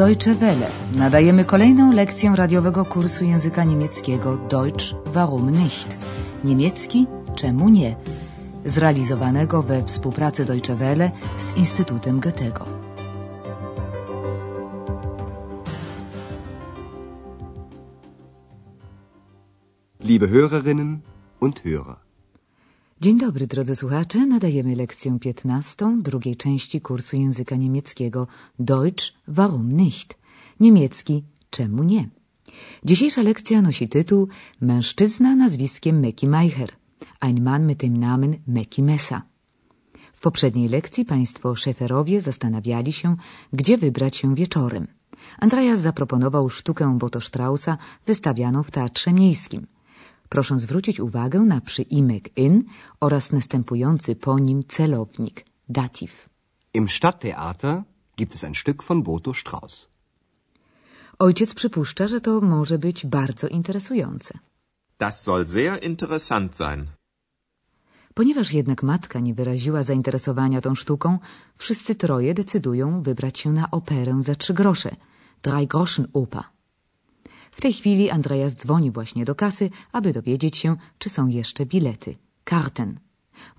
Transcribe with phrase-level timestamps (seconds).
[0.00, 0.66] Deutsche Welle.
[0.96, 5.98] Nadajemy kolejną lekcję radiowego kursu języka niemieckiego Deutsch warum nicht?
[6.44, 7.96] Niemiecki czemu nie?
[8.64, 12.66] Zrealizowanego we współpracy Deutsche Welle z Instytutem Goethego.
[20.00, 20.98] Liebe Hörerinnen
[21.40, 22.09] und Hörer.
[23.02, 24.26] Dzień dobry, drodzy słuchacze.
[24.26, 28.26] Nadajemy lekcję 15 drugiej części kursu języka niemieckiego
[28.58, 30.18] Deutsch warum nicht?
[30.60, 32.08] Niemiecki czemu nie?
[32.84, 34.28] Dzisiejsza lekcja nosi tytuł
[34.60, 36.70] Mężczyzna nazwiskiem Meki Meicher.
[37.20, 39.22] Ein Mann mit dem Namen Meki Messa.
[40.12, 43.16] W poprzedniej lekcji państwo szeferowie zastanawiali się,
[43.52, 44.86] gdzie wybrać się wieczorem.
[45.38, 49.66] Andreas zaproponował sztukę Boto Straussa wystawianą w Teatrze Miejskim–
[50.34, 52.64] Proszę zwrócić uwagę na przyimek in
[53.00, 56.28] oraz następujący po nim celownik, dativ.
[56.74, 57.82] Im Stadttheater
[58.16, 59.88] gibt es ein Stück von Boto Strauss.
[61.18, 64.38] Ojciec przypuszcza, że to może być bardzo interesujące.
[64.98, 66.86] Das soll sehr interessant sein.
[68.14, 71.18] Ponieważ jednak matka nie wyraziła zainteresowania tą sztuką,
[71.56, 74.90] wszyscy troje decydują wybrać się na operę za trzy grosze,
[75.42, 76.59] Drei Groschen Oper.
[77.50, 82.16] W tej chwili Andreas dzwoni właśnie do kasy, aby dowiedzieć się, czy są jeszcze bilety.
[82.44, 83.00] Karten.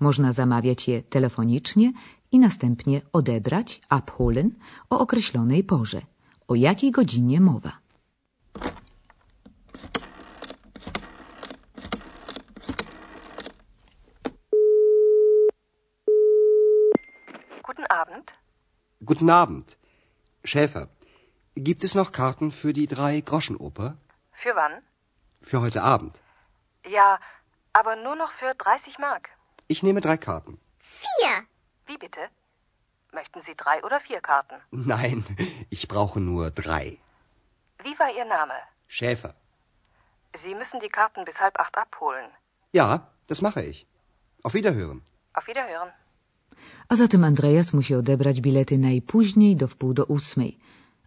[0.00, 1.92] Można zamawiać je telefonicznie
[2.32, 4.50] i następnie odebrać, abholen,
[4.90, 6.00] o określonej porze.
[6.48, 7.72] O jakiej godzinie mowa?
[17.66, 18.32] Guten Abend.
[19.00, 19.78] Guten Abend.
[20.44, 20.86] Schäfer,
[21.54, 23.96] Gibt es noch Karten für die Drei-Groschen-Oper?
[24.32, 24.72] Für wann?
[25.42, 26.22] Für heute Abend.
[26.86, 27.20] Ja,
[27.74, 29.28] aber nur noch für 30 Mark.
[29.68, 30.58] Ich nehme drei Karten.
[30.80, 31.30] Vier.
[31.86, 32.20] Wie bitte?
[33.12, 34.54] Möchten Sie drei oder vier Karten?
[34.70, 35.24] Nein,
[35.68, 36.98] ich brauche nur drei.
[37.82, 38.54] Wie war Ihr Name?
[38.88, 39.34] Schäfer.
[40.42, 42.30] Sie müssen die Karten bis halb acht abholen.
[42.72, 43.86] Ja, das mache ich.
[44.42, 45.02] Auf Wiederhören.
[45.34, 45.92] Auf Wiederhören.
[46.88, 50.58] A zatem Andreas musi odebrać bilety najpóźniej do wpół do ósmej.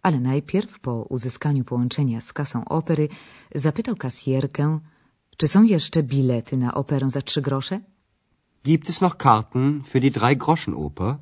[0.02, 3.08] Ale najpierw po uzyskaniu połączenia z kasą opery
[3.54, 4.80] zapytał kasjerkę,
[5.36, 7.80] czy są jeszcze bilety na operę za trzy grosze?
[8.64, 11.16] Gibt es noch Karten für die Drei-Groschen-Oper?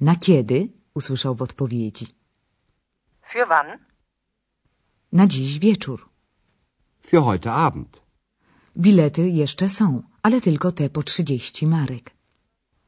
[0.00, 0.68] Na kiedy?
[0.94, 2.06] usłyszał w odpowiedzi.
[3.32, 3.78] Für wann?
[5.12, 6.08] Na dziś wieczór.
[7.06, 8.02] Für heute Abend.
[8.76, 12.10] Bilety jeszcze są, ale tylko te po 30 marek.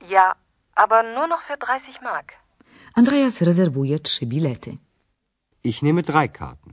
[0.08, 0.34] Ja,
[0.74, 2.32] aber nur noch für 30 mark.
[2.94, 4.76] Andreas rezerwuje trzy bilety.
[5.64, 6.72] Ich nehme drei Karten.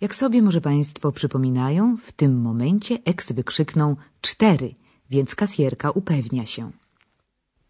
[0.00, 4.74] Jak sobie może Państwo przypominają, w tym momencie eks wykrzyknął cztery,
[5.10, 6.70] więc kasjerka upewnia się.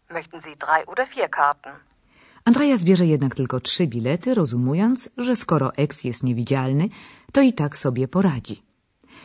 [0.09, 1.73] Möchten Sie drei oder vier Karten?
[2.45, 6.89] Andreas bierze jednak tylko trzy bilety, rozumując, że skoro eks jest niewidzialny,
[7.33, 8.63] to i tak sobie poradzi.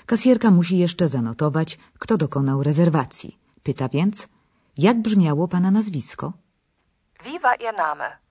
[0.07, 3.39] Kasjerka musi jeszcze zanotować, kto dokonał rezerwacji.
[3.63, 4.29] Pyta więc,
[4.79, 6.33] jak brzmiało pana nazwisko?
[7.25, 8.24] Wie war Ihr Name?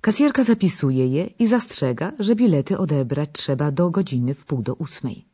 [0.00, 5.24] Kasjerka zapisuje je i zastrzega, że bilety odebrać trzeba do godziny w pół do ósmej.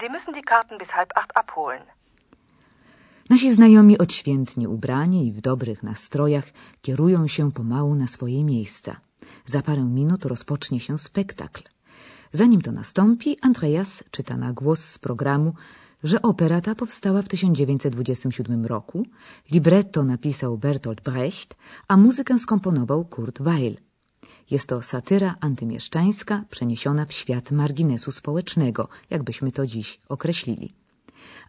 [0.00, 1.82] Sie müssen die Karten bis halb acht abholen.
[3.30, 6.44] Nasi znajomi odświętnie ubrani i w dobrych nastrojach
[6.82, 8.96] kierują się pomału na swoje miejsca.
[9.46, 11.62] Za parę minut rozpocznie się spektakl.
[12.32, 15.54] Zanim to nastąpi, Andreas czyta na głos z programu
[16.02, 19.06] że opera ta powstała w 1927 roku,
[19.50, 21.56] libretto napisał Bertolt Brecht,
[21.88, 23.76] a muzykę skomponował Kurt Weill.
[24.50, 30.72] Jest to satyra antymieszczańska przeniesiona w świat marginesu społecznego, jakbyśmy to dziś określili.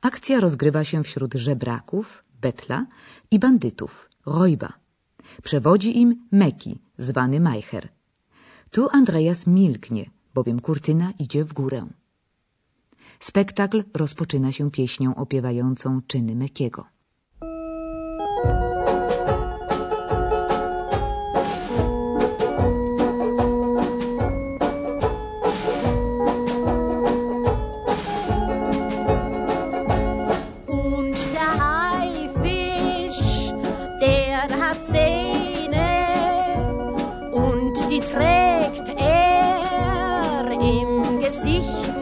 [0.01, 2.85] Akcja rozgrywa się wśród żebraków, betla
[3.31, 4.73] i bandytów, rojba.
[5.43, 7.89] Przewodzi im Meki, zwany Majcher.
[8.71, 11.87] Tu Andreas milknie, bowiem kurtyna idzie w górę.
[13.23, 16.85] Spektakl rozpoczyna się pieśnią opiewającą czyny Mekiego.
[40.55, 41.03] ein
[41.43, 41.92] Toter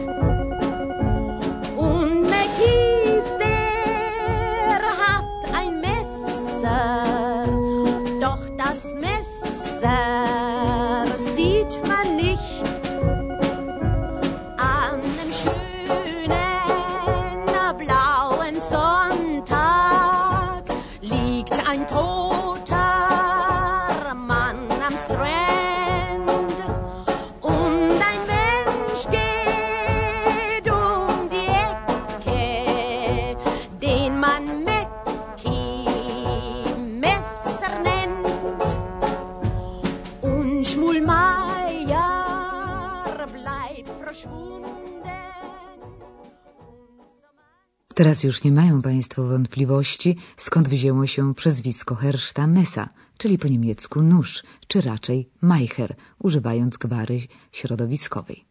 [47.94, 52.88] Teraz już nie mają Państwo wątpliwości, skąd wzięło się przezwisko Herszta Mesa,
[53.18, 57.20] czyli po niemiecku nóż, czy raczej Meicher, używając gwary
[57.52, 58.44] środowiskowej.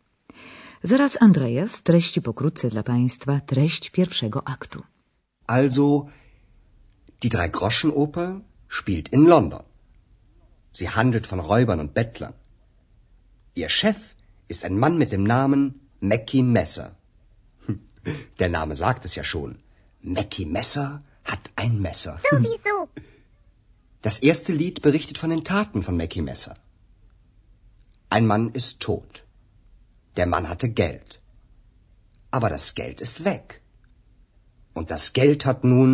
[0.83, 4.83] Zaraz Andrea streści pokrótce dla Państwa treść pierwszego aktu.
[5.47, 6.05] Also,
[7.21, 8.39] die Dreigroschenoper
[8.69, 9.63] spielt in London.
[10.73, 12.33] Sie handelt von Räubern und Bettlern.
[13.55, 14.15] Ihr Chef
[14.53, 15.61] ist ein Mann mit dem Namen
[16.11, 16.87] Mackie Messer.
[18.39, 19.51] Der Name sagt es ja schon.
[20.01, 20.87] Mackie Messer
[21.31, 22.13] hat ein Messer.
[22.29, 22.75] Sowieso.
[24.07, 26.55] Das erste Lied berichtet von den Taten von Mackie Messer.
[28.15, 29.23] Ein Mann ist tot.
[30.17, 31.09] Der Mann hatte Geld.
[32.31, 33.61] Aber das Geld ist weg.
[34.73, 35.93] Und das Geld hat nun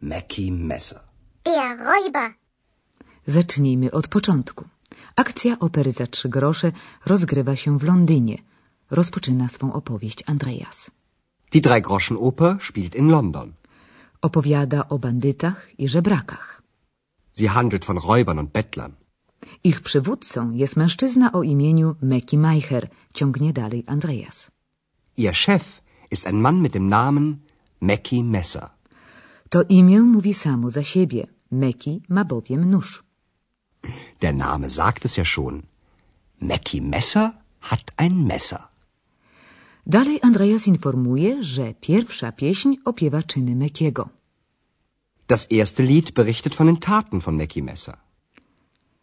[0.00, 1.00] Mackie Messer.
[1.46, 2.28] Der Räuber.
[3.34, 4.64] Zacznijmy od początku.
[5.16, 6.72] Akcja opery za trzy grosze
[7.06, 8.38] rozgrywa się w Londynie.
[8.90, 10.90] Rozpoczyna swą opowieść Andreas.
[11.52, 13.52] Die Drei-Groschen-Oper spielt in London.
[14.22, 16.62] Opowiada o bandytach i żebrakach.
[17.38, 18.92] Sie handelt von Räubern und Bettlern.
[19.64, 24.50] Ich przywódcą jest mężczyzna o imieniu Mackie Meicher, ciągnie dalej Andreas.
[25.16, 27.36] Ihr Chef ist ein Mann mit dem Namen
[27.80, 28.70] Mackie Messer.
[29.48, 31.26] To imię mówi samo za siebie.
[31.50, 33.07] Mackie ma bowiem nóż.
[34.22, 35.62] Der Name sagt es ja schon.
[36.40, 37.26] Mackie Messer
[37.60, 38.68] hat ein Messer.
[39.86, 44.08] Dalej Andreas informuje, że pierwsza pieśń opiewa czyny Mekiego.
[45.28, 47.96] Das erste Lied berichtet von den Taten von Mackie Messer.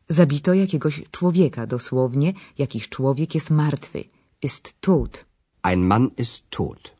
[0.09, 4.03] Zabito jakiegoś człowieka, dosłownie jakiś człowiek jest martwy,
[4.41, 5.25] ist tot.
[5.63, 6.93] Ein Mann ist tot.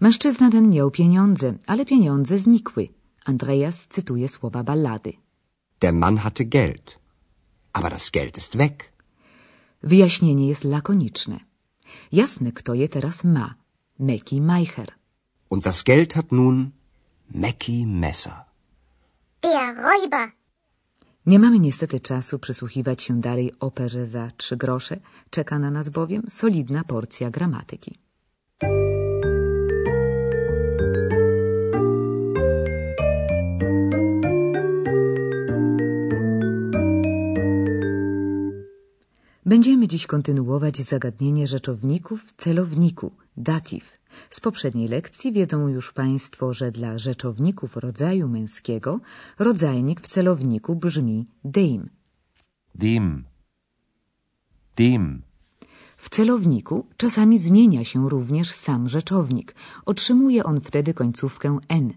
[0.00, 2.88] Mężczyzna ten miał pieniądze, ale pieniądze znikły.
[3.24, 5.12] Andreas cytuje słowa ballady.
[5.80, 6.98] Der Mann hatte Geld.
[7.72, 8.92] Aber das Geld ist weg.
[9.82, 11.40] Wyjaśnienie jest lakoniczne.
[12.12, 13.54] Jasne, kto je teraz ma.
[13.98, 14.88] Meki Meicher.
[15.50, 16.70] Und das Geld hat nun
[17.34, 18.44] Mackie Messer.
[19.42, 20.30] Der Räuber.
[21.26, 24.96] Nie mamy niestety czasu przysłuchiwać się dalej operze za trzy grosze.
[25.30, 27.98] Czeka na nas bowiem solidna porcja gramatyki.
[39.50, 43.98] Będziemy dziś kontynuować zagadnienie rzeczowników w celowniku, datif.
[44.30, 49.00] Z poprzedniej lekcji wiedzą już Państwo, że dla rzeczowników rodzaju męskiego
[49.38, 51.90] rodzajnik w celowniku brzmi dem.
[52.74, 53.24] Dem.
[54.76, 55.22] Dem.
[55.96, 59.54] W celowniku czasami zmienia się również sam rzeczownik.
[59.86, 61.92] Otrzymuje on wtedy końcówkę n.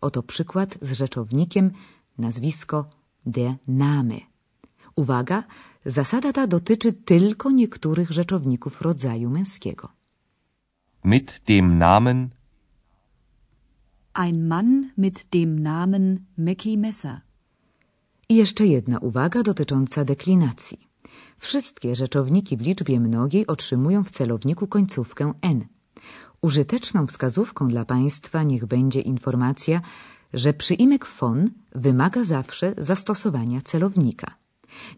[0.00, 1.70] Oto przykład z rzeczownikiem
[2.18, 2.86] nazwisko
[3.26, 4.33] der Name.
[4.96, 5.44] Uwaga,
[5.84, 9.88] zasada ta dotyczy tylko niektórych rzeczowników rodzaju męskiego.
[11.04, 12.28] Mit dem Namen
[14.14, 17.20] Ein Mann mit dem Namen Mackie Messer.
[18.28, 20.78] I jeszcze jedna uwaga dotycząca deklinacji.
[21.38, 25.66] Wszystkie rzeczowniki w liczbie mnogiej otrzymują w celowniku końcówkę n.
[26.40, 29.80] Użyteczną wskazówką dla Państwa niech będzie informacja,
[30.34, 34.43] że przyimek von wymaga zawsze zastosowania celownika.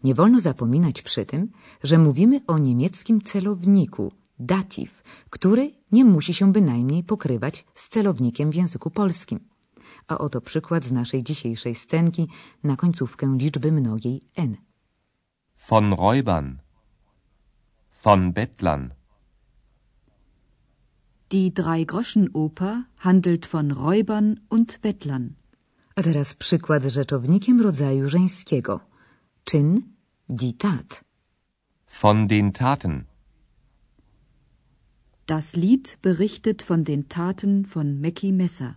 [0.03, 1.51] Nie wolno zapominać przy tym,
[1.83, 8.55] że mówimy o niemieckim celowniku, dativ, który nie musi się bynajmniej pokrywać z celownikiem w
[8.55, 9.39] języku polskim.
[10.07, 12.27] A oto przykład z naszej dzisiejszej scenki
[12.63, 14.57] na końcówkę liczby mnogiej n.
[15.69, 16.57] von Räubern.
[18.03, 18.89] Von Bettlern.
[21.29, 25.29] Die Drei-Groschen-Oper handelt von Räubern und Bettlern.
[25.95, 28.79] A teraz przykład z rzeczownikiem rodzaju żeńskiego.
[29.49, 29.95] Czyn,
[30.27, 31.05] die Tat.
[31.85, 33.05] Von den Taten.
[35.25, 38.75] Das Lied berichtet von den Taten von Mackie Messer.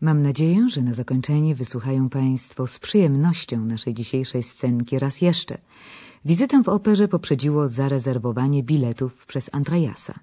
[0.00, 5.58] Mam nadzieję, że na zakończenie wysłuchają Państwo z przyjemnością naszej dzisiejszej scenki raz jeszcze.
[6.24, 10.14] Wizytę w operze poprzedziło zarezerwowanie biletów przez Andreasa.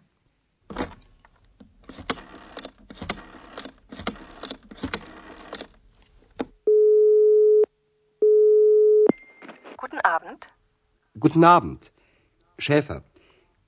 [9.77, 10.47] Guten Abend.
[11.15, 11.91] Guten Abend.
[12.57, 13.01] Schäfer,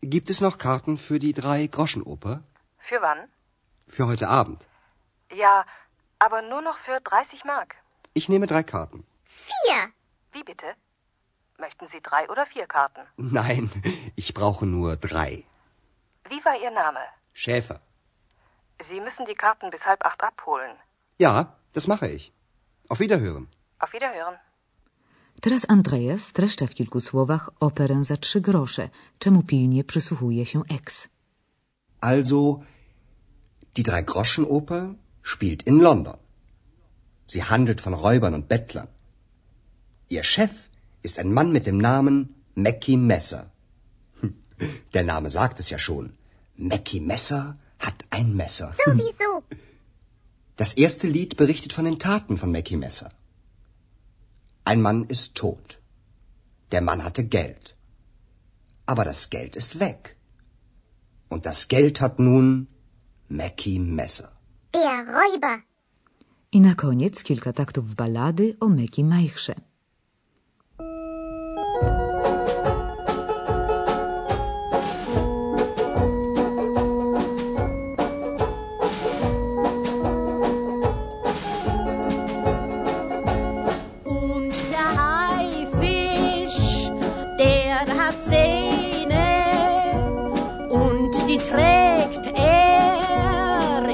[0.01, 2.43] gibt es noch Karten für die Drei-Groschen-Oper?
[2.77, 3.27] Für wann?
[3.87, 4.67] Für heute Abend.
[5.35, 5.65] Ja,
[6.19, 7.75] aber nur noch für 30 Mark.
[8.13, 9.03] Ich nehme drei Karten.
[9.25, 9.91] Vier.
[10.31, 10.67] Wie bitte?
[11.65, 13.03] Möchten Sie drei oder vier Karten?
[13.41, 13.63] Nein,
[14.15, 15.31] ich brauche nur drei.
[16.31, 17.03] Wie war Ihr Name?
[17.33, 17.79] Schäfer.
[18.89, 20.75] Sie müssen die Karten bis halb acht abholen.
[21.25, 21.33] Ja,
[21.75, 22.23] das mache ich.
[22.89, 23.45] Auf Wiederhören.
[23.83, 24.37] Auf Wiederhören.
[25.41, 28.89] Teraz Andreas streszcza w kilku słowach operę za trzy grosze,
[29.19, 31.09] czemu pilnie przysłuchuje się ex.
[32.01, 32.59] Also,
[33.75, 34.83] die Drei-Groschen-Oper
[35.23, 36.17] spielt in London.
[37.27, 38.87] Sie handelt von Räubern und Bettlern.
[40.09, 40.70] Ihr Chef
[41.07, 42.17] ist ein Mann mit dem Namen
[42.55, 43.43] Mackie Messer.
[44.19, 44.35] Hm,
[44.93, 46.05] Der Name sagt es ja schon.
[46.55, 48.73] Mackie Messer hat ein Messer.
[48.85, 49.29] Sowieso.
[50.57, 53.09] Das erste Lied berichtet von den Taten von Mackie Messer.
[54.63, 55.79] Ein Mann ist tot.
[56.71, 57.75] Der Mann hatte Geld.
[58.85, 60.17] Aber das Geld ist weg.
[61.29, 62.67] Und das Geld hat nun
[63.29, 64.29] Mackie Messer.
[64.73, 65.55] Der Räuber.
[66.53, 69.55] I na koniec kilka taktów ballady o Meki Majchrze.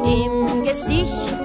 [0.07, 1.36] Im Gesicht.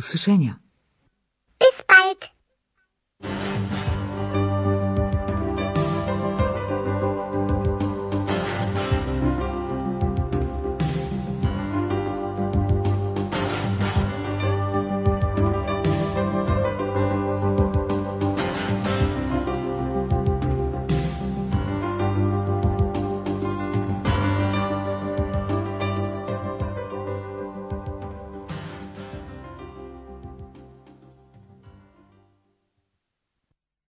[0.00, 0.59] Слушай,